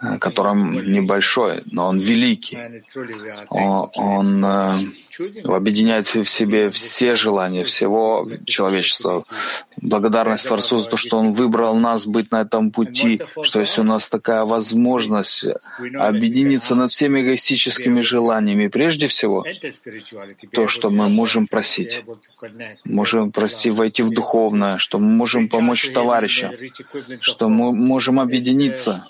э, 0.03 0.19
которым 0.19 0.93
небольшой, 0.93 1.62
но 1.67 1.88
он 1.88 1.99
великий. 1.99 2.57
And 2.57 2.75
it's 2.75 2.93
truly 2.93 3.15
we 3.15 3.31
are 3.31 3.47
О- 3.51 3.87
thankful 3.87 3.93
to 3.95 4.01
Он 4.03 4.45
э, 4.45 5.03
объединяет 5.45 6.07
в 6.07 6.25
себе 6.25 6.71
все 6.71 7.15
желания 7.15 7.65
всего 7.65 8.27
человечества. 8.47 9.25
Благодарность 9.77 10.47
Творцу 10.47 10.79
за 10.79 10.88
то, 10.88 10.97
что 10.97 11.19
Он 11.19 11.33
выбрал 11.33 11.77
нас 11.77 12.07
быть 12.07 12.31
на 12.31 12.43
этом 12.43 12.71
пути, 12.71 13.21
что 13.43 13.61
есть 13.61 13.79
у 13.79 13.83
нас 13.83 14.09
такая 14.09 14.45
возможность 14.45 15.45
объединиться 15.99 16.75
над 16.75 16.91
всеми 16.91 17.21
эгоистическими 17.21 18.01
желаниями. 18.01 18.69
Прежде 18.69 19.07
всего, 19.07 19.45
то, 20.53 20.69
что 20.69 20.91
мы 20.91 21.09
можем 21.09 21.47
просить. 21.47 22.03
можем 22.85 23.33
прости, 23.33 23.71
войти 23.71 24.03
в 24.03 24.11
духовное, 24.11 24.79
что 24.79 24.99
мы 24.99 25.11
можем 25.11 25.49
помочь 25.49 25.91
товарищам, 25.91 26.53
что 27.21 27.49
мы 27.49 27.73
можем 27.73 28.21
объединиться, 28.21 29.07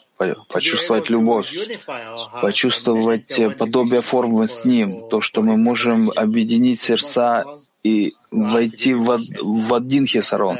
почувствовать 0.49 1.11
любовь, 1.11 1.53
почувствовать 2.41 3.57
подобие 3.59 4.03
формы 4.03 4.47
с 4.49 4.65
Ним, 4.65 5.09
то, 5.09 5.21
что 5.21 5.43
мы 5.43 5.57
можем 5.57 6.11
объединить 6.15 6.81
сердца 6.81 7.45
и 7.83 8.15
войти 8.31 8.95
в, 8.95 9.19
в 9.43 9.75
один 9.75 10.07
хисарон, 10.07 10.59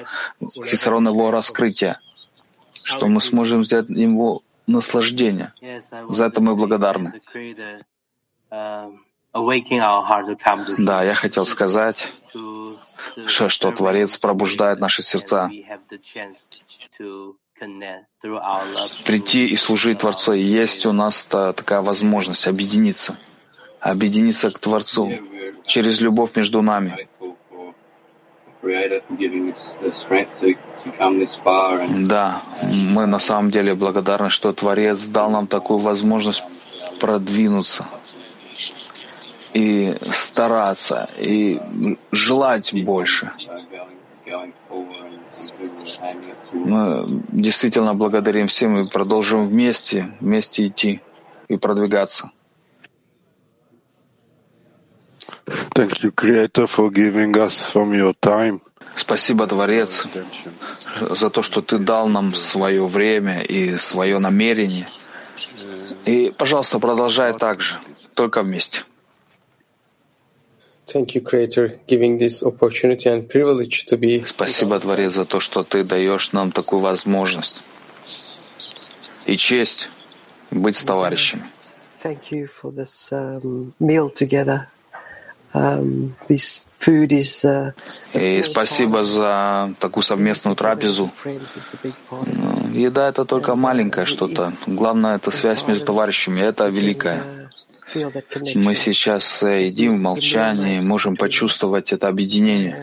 хисарон 0.67 1.09
его 1.09 1.31
раскрытия, 1.31 2.01
что 2.83 3.09
мы 3.09 3.21
сможем 3.21 3.61
взять 3.61 3.89
его 3.89 4.43
наслаждение. 4.67 5.53
За 6.09 6.27
это 6.27 6.41
мы 6.41 6.55
благодарны. 6.57 7.13
Да, 10.79 11.03
я 11.03 11.15
хотел 11.15 11.47
сказать, 11.47 12.13
что, 13.27 13.49
что 13.49 13.73
Творец 13.73 14.19
пробуждает 14.19 14.79
наши 14.79 15.03
сердца, 15.03 15.51
прийти 19.05 19.47
и 19.47 19.57
служить 19.57 19.99
Творцу. 19.99 20.33
И 20.33 20.41
есть 20.41 20.87
у 20.87 20.93
нас 20.93 21.23
та, 21.23 21.53
такая 21.53 21.81
возможность 21.81 22.47
объединиться, 22.47 23.17
объединиться 23.81 24.51
к 24.51 24.59
Творцу 24.59 25.13
через 25.67 26.01
любовь 26.01 26.37
между 26.37 26.63
нами. 26.63 27.09
Да, 31.89 32.43
мы 32.63 33.07
на 33.07 33.19
самом 33.19 33.51
деле 33.51 33.75
благодарны, 33.75 34.31
что 34.31 34.53
Творец 34.53 35.05
дал 35.05 35.31
нам 35.31 35.47
такую 35.47 35.79
возможность 35.79 36.45
продвинуться 37.01 37.87
и 39.55 39.97
стараться, 40.11 41.09
и 41.19 41.61
желать 42.13 42.73
больше. 42.85 43.33
Мы 46.53 47.23
действительно 47.33 47.95
благодарим 47.95 48.47
всем 48.47 48.79
и 48.79 48.89
продолжим 48.89 49.49
вместе, 49.49 50.15
вместе 50.21 50.67
идти 50.67 51.01
и 51.49 51.57
продвигаться. 51.57 52.31
Thank 55.75 56.03
you, 56.03 56.13
Creator, 56.13 56.67
for 56.67 56.91
giving 56.91 57.33
us 57.35 57.65
from 57.73 57.93
your 57.93 58.15
time. 58.21 58.61
Спасибо, 58.97 59.47
Творец, 59.47 60.07
за 61.01 61.31
то, 61.31 61.43
что 61.43 61.63
Ты 61.63 61.79
дал 61.79 62.09
нам 62.09 62.35
свое 62.35 62.87
время 62.87 63.43
и 63.43 63.77
свое 63.79 64.19
намерение. 64.19 64.87
И, 66.05 66.33
пожалуйста, 66.39 66.79
продолжай 66.79 67.33
так 67.33 67.61
же, 67.61 67.77
только 68.15 68.43
вместе. 68.43 68.85
Thank 70.93 71.15
you, 71.15 71.23
Creator, 71.23 71.81
giving 71.87 72.19
this 72.19 72.43
opportunity 72.43 73.09
and 73.09 73.27
privilege 73.27 73.87
to 73.87 73.97
be. 73.97 74.25
Спасибо, 74.27 74.79
Творец, 74.79 75.15
за 75.15 75.25
то, 75.25 75.41
что 75.41 75.63
Ты 75.65 75.85
даешь 75.85 76.33
нам 76.33 76.53
такую 76.53 76.81
возможность 76.81 77.63
и 79.27 79.37
честь 79.37 79.89
быть 80.51 80.77
с 80.77 80.83
товарищами. 80.83 81.51
Thank 82.03 82.31
you 82.33 82.47
for 82.47 82.71
this 82.73 83.11
um, 83.13 83.73
meal 83.81 84.11
together. 84.11 84.67
Um, 85.55 86.15
this 86.29 86.67
food 86.79 87.13
is. 87.13 87.45
Uh, 87.45 87.73
И 88.15 88.43
спасибо 88.43 88.99
part. 88.99 89.05
за 89.05 89.75
такую 89.79 90.03
совместную 90.03 90.57
трапезу. 90.57 91.11
Ну, 91.25 92.69
Еда— 92.75 93.09
это 93.11 93.25
только 93.25 93.55
маленькое 93.55 94.05
что-то. 94.05 94.51
Главное— 94.67 95.17
это 95.17 95.31
связь 95.31 95.67
между 95.67 95.87
товарищами. 95.87 96.41
Это 96.41 96.69
великое. 96.69 97.23
Мы 98.55 98.75
сейчас 98.77 99.43
э, 99.43 99.67
едим 99.67 99.97
в 99.97 100.01
молчании, 100.01 100.81
можем 100.81 101.17
почувствовать 101.17 101.93
это 101.93 102.09
объединение, 102.09 102.83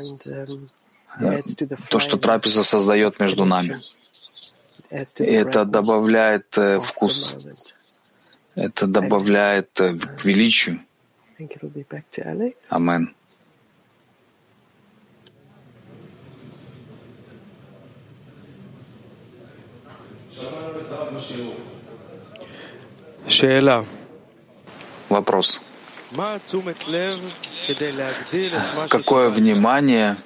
э, 1.20 1.42
то, 1.90 2.00
что 2.00 2.18
трапеза 2.18 2.64
создает 2.64 3.20
между 3.20 3.46
нами. 3.46 3.82
Это 4.90 5.66
добавляет 5.66 6.58
э, 6.58 6.80
вкус, 6.80 7.38
это 8.56 8.88
добавляет 8.88 9.70
к 9.74 10.26
величию. 10.26 10.80
Амин. 12.70 13.14
Шейла. 23.28 23.86
Вопрос. 25.10 25.62
Какое 28.90 29.30
внимание, 29.30 30.18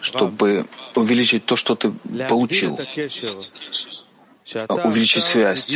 чтобы 0.00 0.66
увеличить 0.94 1.44
то, 1.44 1.56
что 1.56 1.74
ты 1.74 1.92
получил? 2.28 2.78
увеличить 4.68 5.24
связь, 5.24 5.68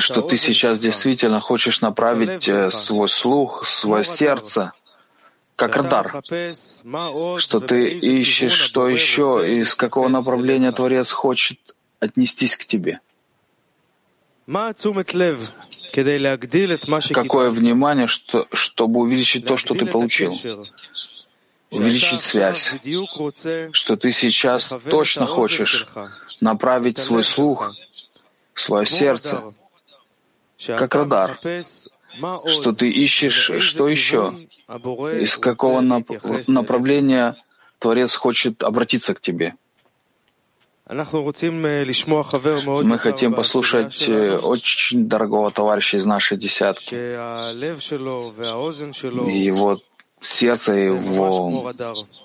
что 0.00 0.20
ты 0.22 0.36
сейчас 0.36 0.78
действительно 0.78 1.40
хочешь 1.40 1.80
направить 1.80 2.46
э, 2.48 2.70
свой 2.70 3.08
слух, 3.08 3.66
свое 3.66 4.04
сердце, 4.04 4.72
как 5.56 5.76
радар, 5.76 6.22
что 7.38 7.60
ты 7.60 7.88
ищешь, 7.88 8.52
что 8.52 8.88
еще, 8.88 9.42
и 9.46 9.64
с 9.64 9.74
какого 9.74 10.08
направления 10.08 10.72
Творец 10.72 11.10
хочет 11.10 11.58
отнестись 11.98 12.56
к 12.56 12.66
тебе. 12.66 13.00
Какое 17.14 17.50
внимание, 17.50 18.06
что, 18.06 18.46
чтобы 18.52 19.00
увеличить 19.00 19.46
то, 19.46 19.56
что 19.56 19.74
ты 19.74 19.86
получил? 19.86 20.34
увеличить 21.70 22.20
связь, 22.20 22.74
что 23.72 23.96
ты 23.96 24.12
сейчас 24.12 24.72
точно 24.90 25.26
хочешь 25.26 25.86
направить 26.40 26.98
свой 26.98 27.24
слух, 27.24 27.74
свое 28.54 28.86
сердце, 28.86 29.54
как 30.66 30.94
радар, 30.94 31.38
что 31.40 32.72
ты 32.72 32.90
ищешь, 32.90 33.62
что 33.62 33.88
еще, 33.88 34.32
из 34.68 35.36
какого 35.36 35.80
нап 35.80 36.10
направления 36.48 37.36
Творец 37.78 38.14
хочет 38.14 38.62
обратиться 38.62 39.14
к 39.14 39.20
тебе. 39.20 39.54
Мы 42.82 42.98
хотим 42.98 43.34
послушать 43.34 44.08
э, 44.08 44.36
очень 44.36 45.08
дорогого 45.08 45.50
товарища 45.52 45.98
из 45.98 46.04
нашей 46.04 46.36
десятки. 46.36 46.94
Его 49.28 49.78
сердце, 50.20 50.72
его 50.72 51.72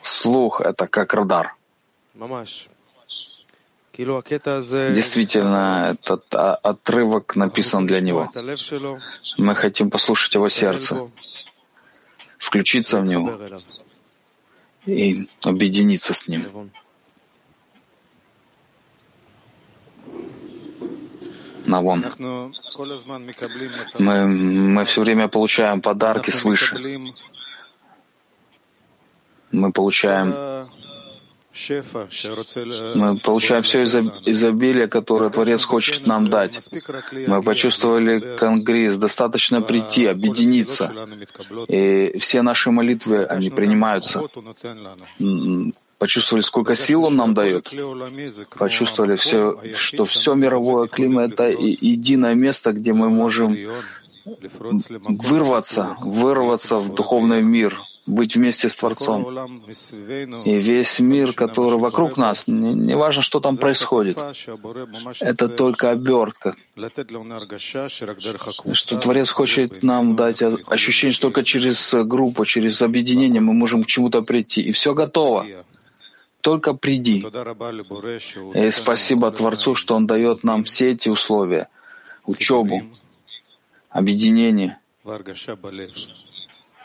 слух— 0.03 0.61
это 0.69 0.87
как 0.87 1.13
радар. 1.13 1.55
Действительно, 4.93 5.91
этот 5.91 6.25
а, 6.33 6.55
отрывок 6.55 7.35
написан 7.35 7.85
для 7.85 8.01
него. 8.01 8.31
Мы 9.37 9.55
хотим 9.55 9.89
послушать 9.91 10.33
его 10.33 10.49
сердце, 10.49 11.07
включиться 12.37 12.99
в 12.99 13.05
него. 13.05 13.31
и 14.85 15.27
объединиться 15.43 16.13
с 16.13 16.27
ним. 16.27 16.71
На 21.65 21.81
вон. 21.81 22.05
Мы, 23.99 24.27
мы 24.27 24.85
все 24.85 25.01
время 25.01 25.27
получаем 25.27 25.81
подарки 25.81 26.31
свыше. 26.31 26.77
Мы 29.51 29.71
получаем 29.71 30.55
мы 32.95 33.17
получаем 33.17 33.61
все 33.63 33.83
изобилие, 33.83 34.87
которое 34.87 35.29
Творец 35.29 35.63
хочет 35.63 36.05
нам 36.05 36.29
дать. 36.29 36.59
Мы 37.27 37.41
почувствовали 37.41 38.35
конгресс. 38.35 38.97
Достаточно 38.97 39.61
прийти, 39.61 40.05
объединиться. 40.05 40.93
И 41.69 42.17
все 42.17 42.41
наши 42.41 42.71
молитвы, 42.71 43.23
они 43.23 43.49
принимаются 43.49 44.21
почувствовали, 46.05 46.43
сколько 46.43 46.75
сил 46.75 47.05
он 47.05 47.15
нам 47.15 47.33
дает, 47.33 47.73
почувствовали, 48.59 49.15
все, 49.15 49.57
что 49.73 50.05
все 50.05 50.35
мировое 50.35 50.87
клима— 50.87 51.23
это 51.29 51.49
единое 51.49 52.35
место, 52.35 52.73
где 52.73 52.93
мы 52.93 53.09
можем 53.09 53.57
вырваться, 54.25 55.97
вырваться 56.01 56.77
в 56.77 56.93
духовный 56.93 57.41
мир, 57.41 57.75
быть 58.05 58.35
вместе 58.35 58.69
с 58.69 58.75
Творцом. 58.75 59.49
И 60.45 60.53
весь 60.59 60.99
мир, 60.99 61.33
который 61.33 61.79
вокруг 61.79 62.17
нас, 62.17 62.47
не, 62.47 62.75
не 62.75 62.95
важно, 62.95 63.23
что 63.23 63.39
там 63.39 63.57
происходит, 63.57 64.17
это 65.21 65.49
только 65.49 65.89
обертка, 65.89 66.55
что 68.73 68.97
Творец 68.99 69.31
хочет 69.31 69.81
нам 69.81 70.15
дать 70.15 70.43
ощущение, 70.67 71.13
что 71.13 71.29
только 71.29 71.43
через 71.43 71.95
группу, 72.05 72.45
через 72.45 72.83
объединение 72.83 73.41
мы 73.41 73.53
можем 73.53 73.83
к 73.83 73.87
чему-то 73.87 74.21
прийти. 74.21 74.61
И 74.61 74.71
все 74.71 74.93
готово. 74.93 75.45
Только 76.45 76.75
приди. 76.75 77.25
И 78.53 78.69
спасибо 78.69 79.31
Творцу, 79.31 79.73
что 79.73 79.95
Он 79.95 80.05
дает 80.05 80.43
нам 80.43 80.63
все 80.63 80.91
эти 80.91 81.09
условия. 81.09 81.69
Учебу, 82.23 82.83
объединение 83.89 84.77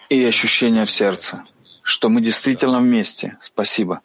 и 0.08 0.24
ощущение 0.24 0.86
в 0.86 0.90
сердце, 0.90 1.44
что 1.82 2.08
мы 2.08 2.22
действительно 2.22 2.78
вместе. 2.78 3.36
Спасибо. 3.42 4.00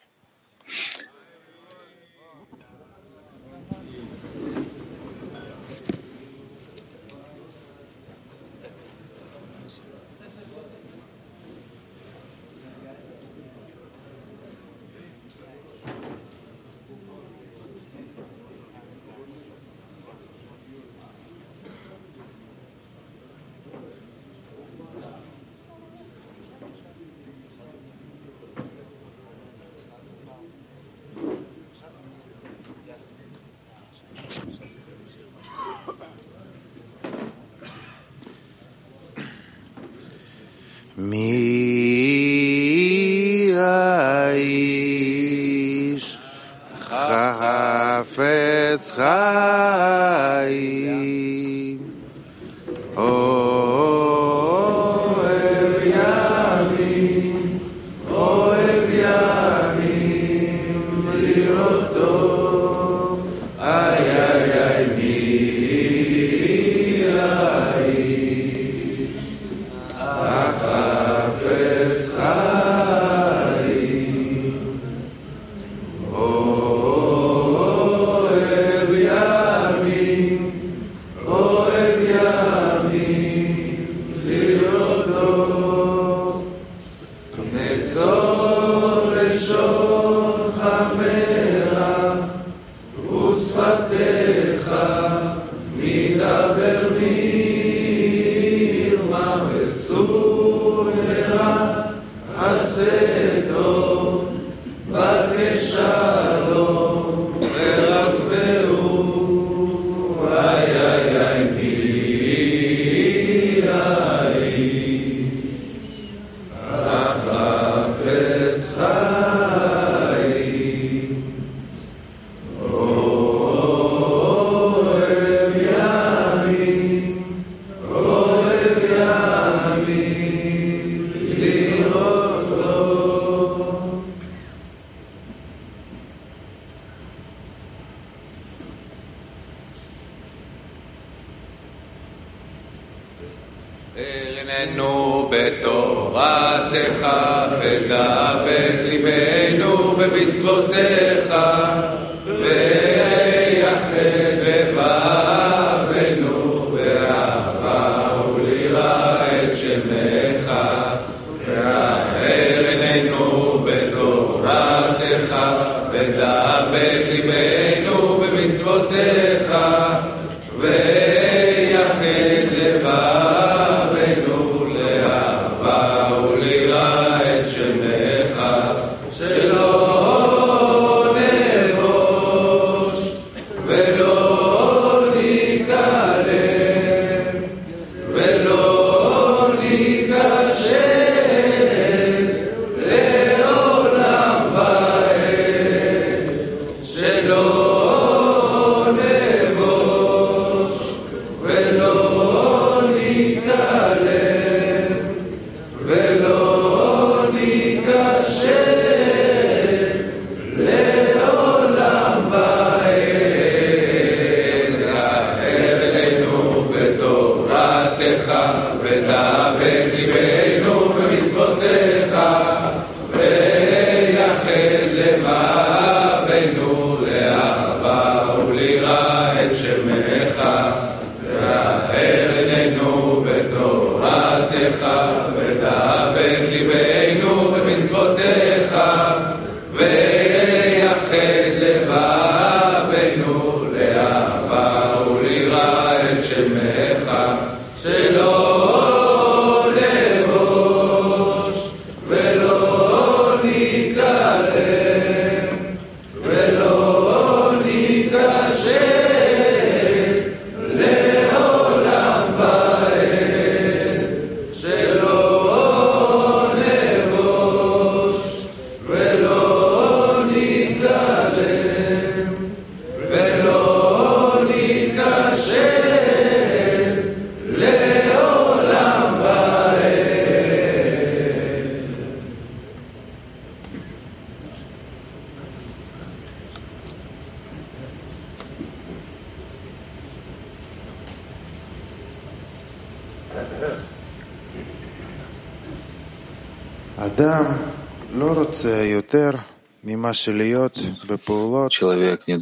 Человек 301.69 302.27
не 302.27 302.39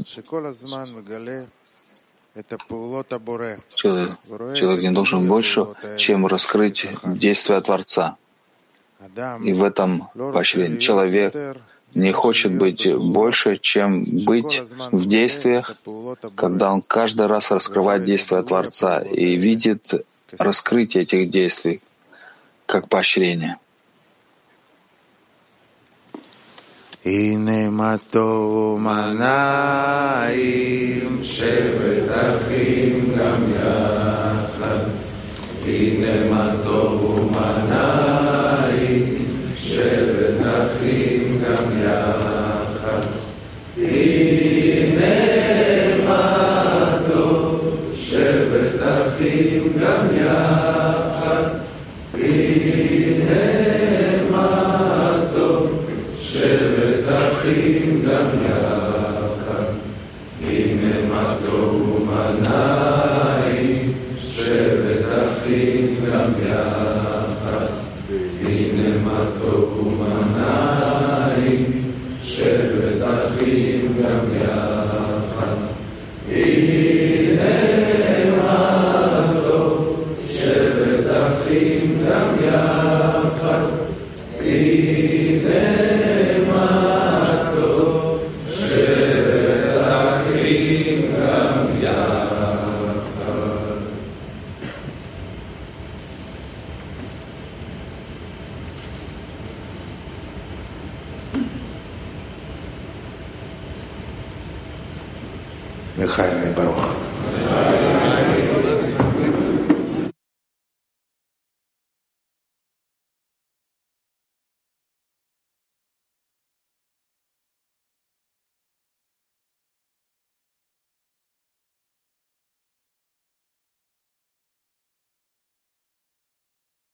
Человек, 3.75 4.11
человек 4.55 4.81
не 4.81 4.91
должен 4.91 5.27
больше, 5.27 5.67
чем 5.97 6.25
раскрыть 6.27 6.87
действия 7.03 7.61
Творца. 7.61 8.17
И 9.43 9.53
в 9.53 9.63
этом 9.63 10.07
поощрение. 10.13 10.79
Человек 10.79 11.35
не 11.93 12.11
хочет 12.11 12.53
быть 12.53 12.91
больше, 12.95 13.57
чем 13.57 14.03
быть 14.03 14.61
в 14.91 15.05
действиях, 15.05 15.75
когда 16.35 16.73
он 16.73 16.81
каждый 16.81 17.27
раз 17.27 17.51
раскрывает 17.51 18.05
действия 18.05 18.41
Творца 18.41 19.01
и 19.01 19.35
видит 19.35 20.05
раскрытие 20.39 21.03
этих 21.03 21.29
действий 21.29 21.81
как 22.65 22.89
поощрение. 22.89 23.57
הנה 27.05 27.69
מה 27.69 27.95
טוב 28.09 28.53
ומה 28.53 29.09
נעים, 30.29 31.19
שבת 31.23 32.11
אחים 32.11 33.09
גם 33.17 33.43
יחד. 33.51 34.77
הנה 35.65 36.29
מה 36.31 36.49
טוב 36.63 37.03
ומה 37.05 37.65
נעים. 37.69 38.22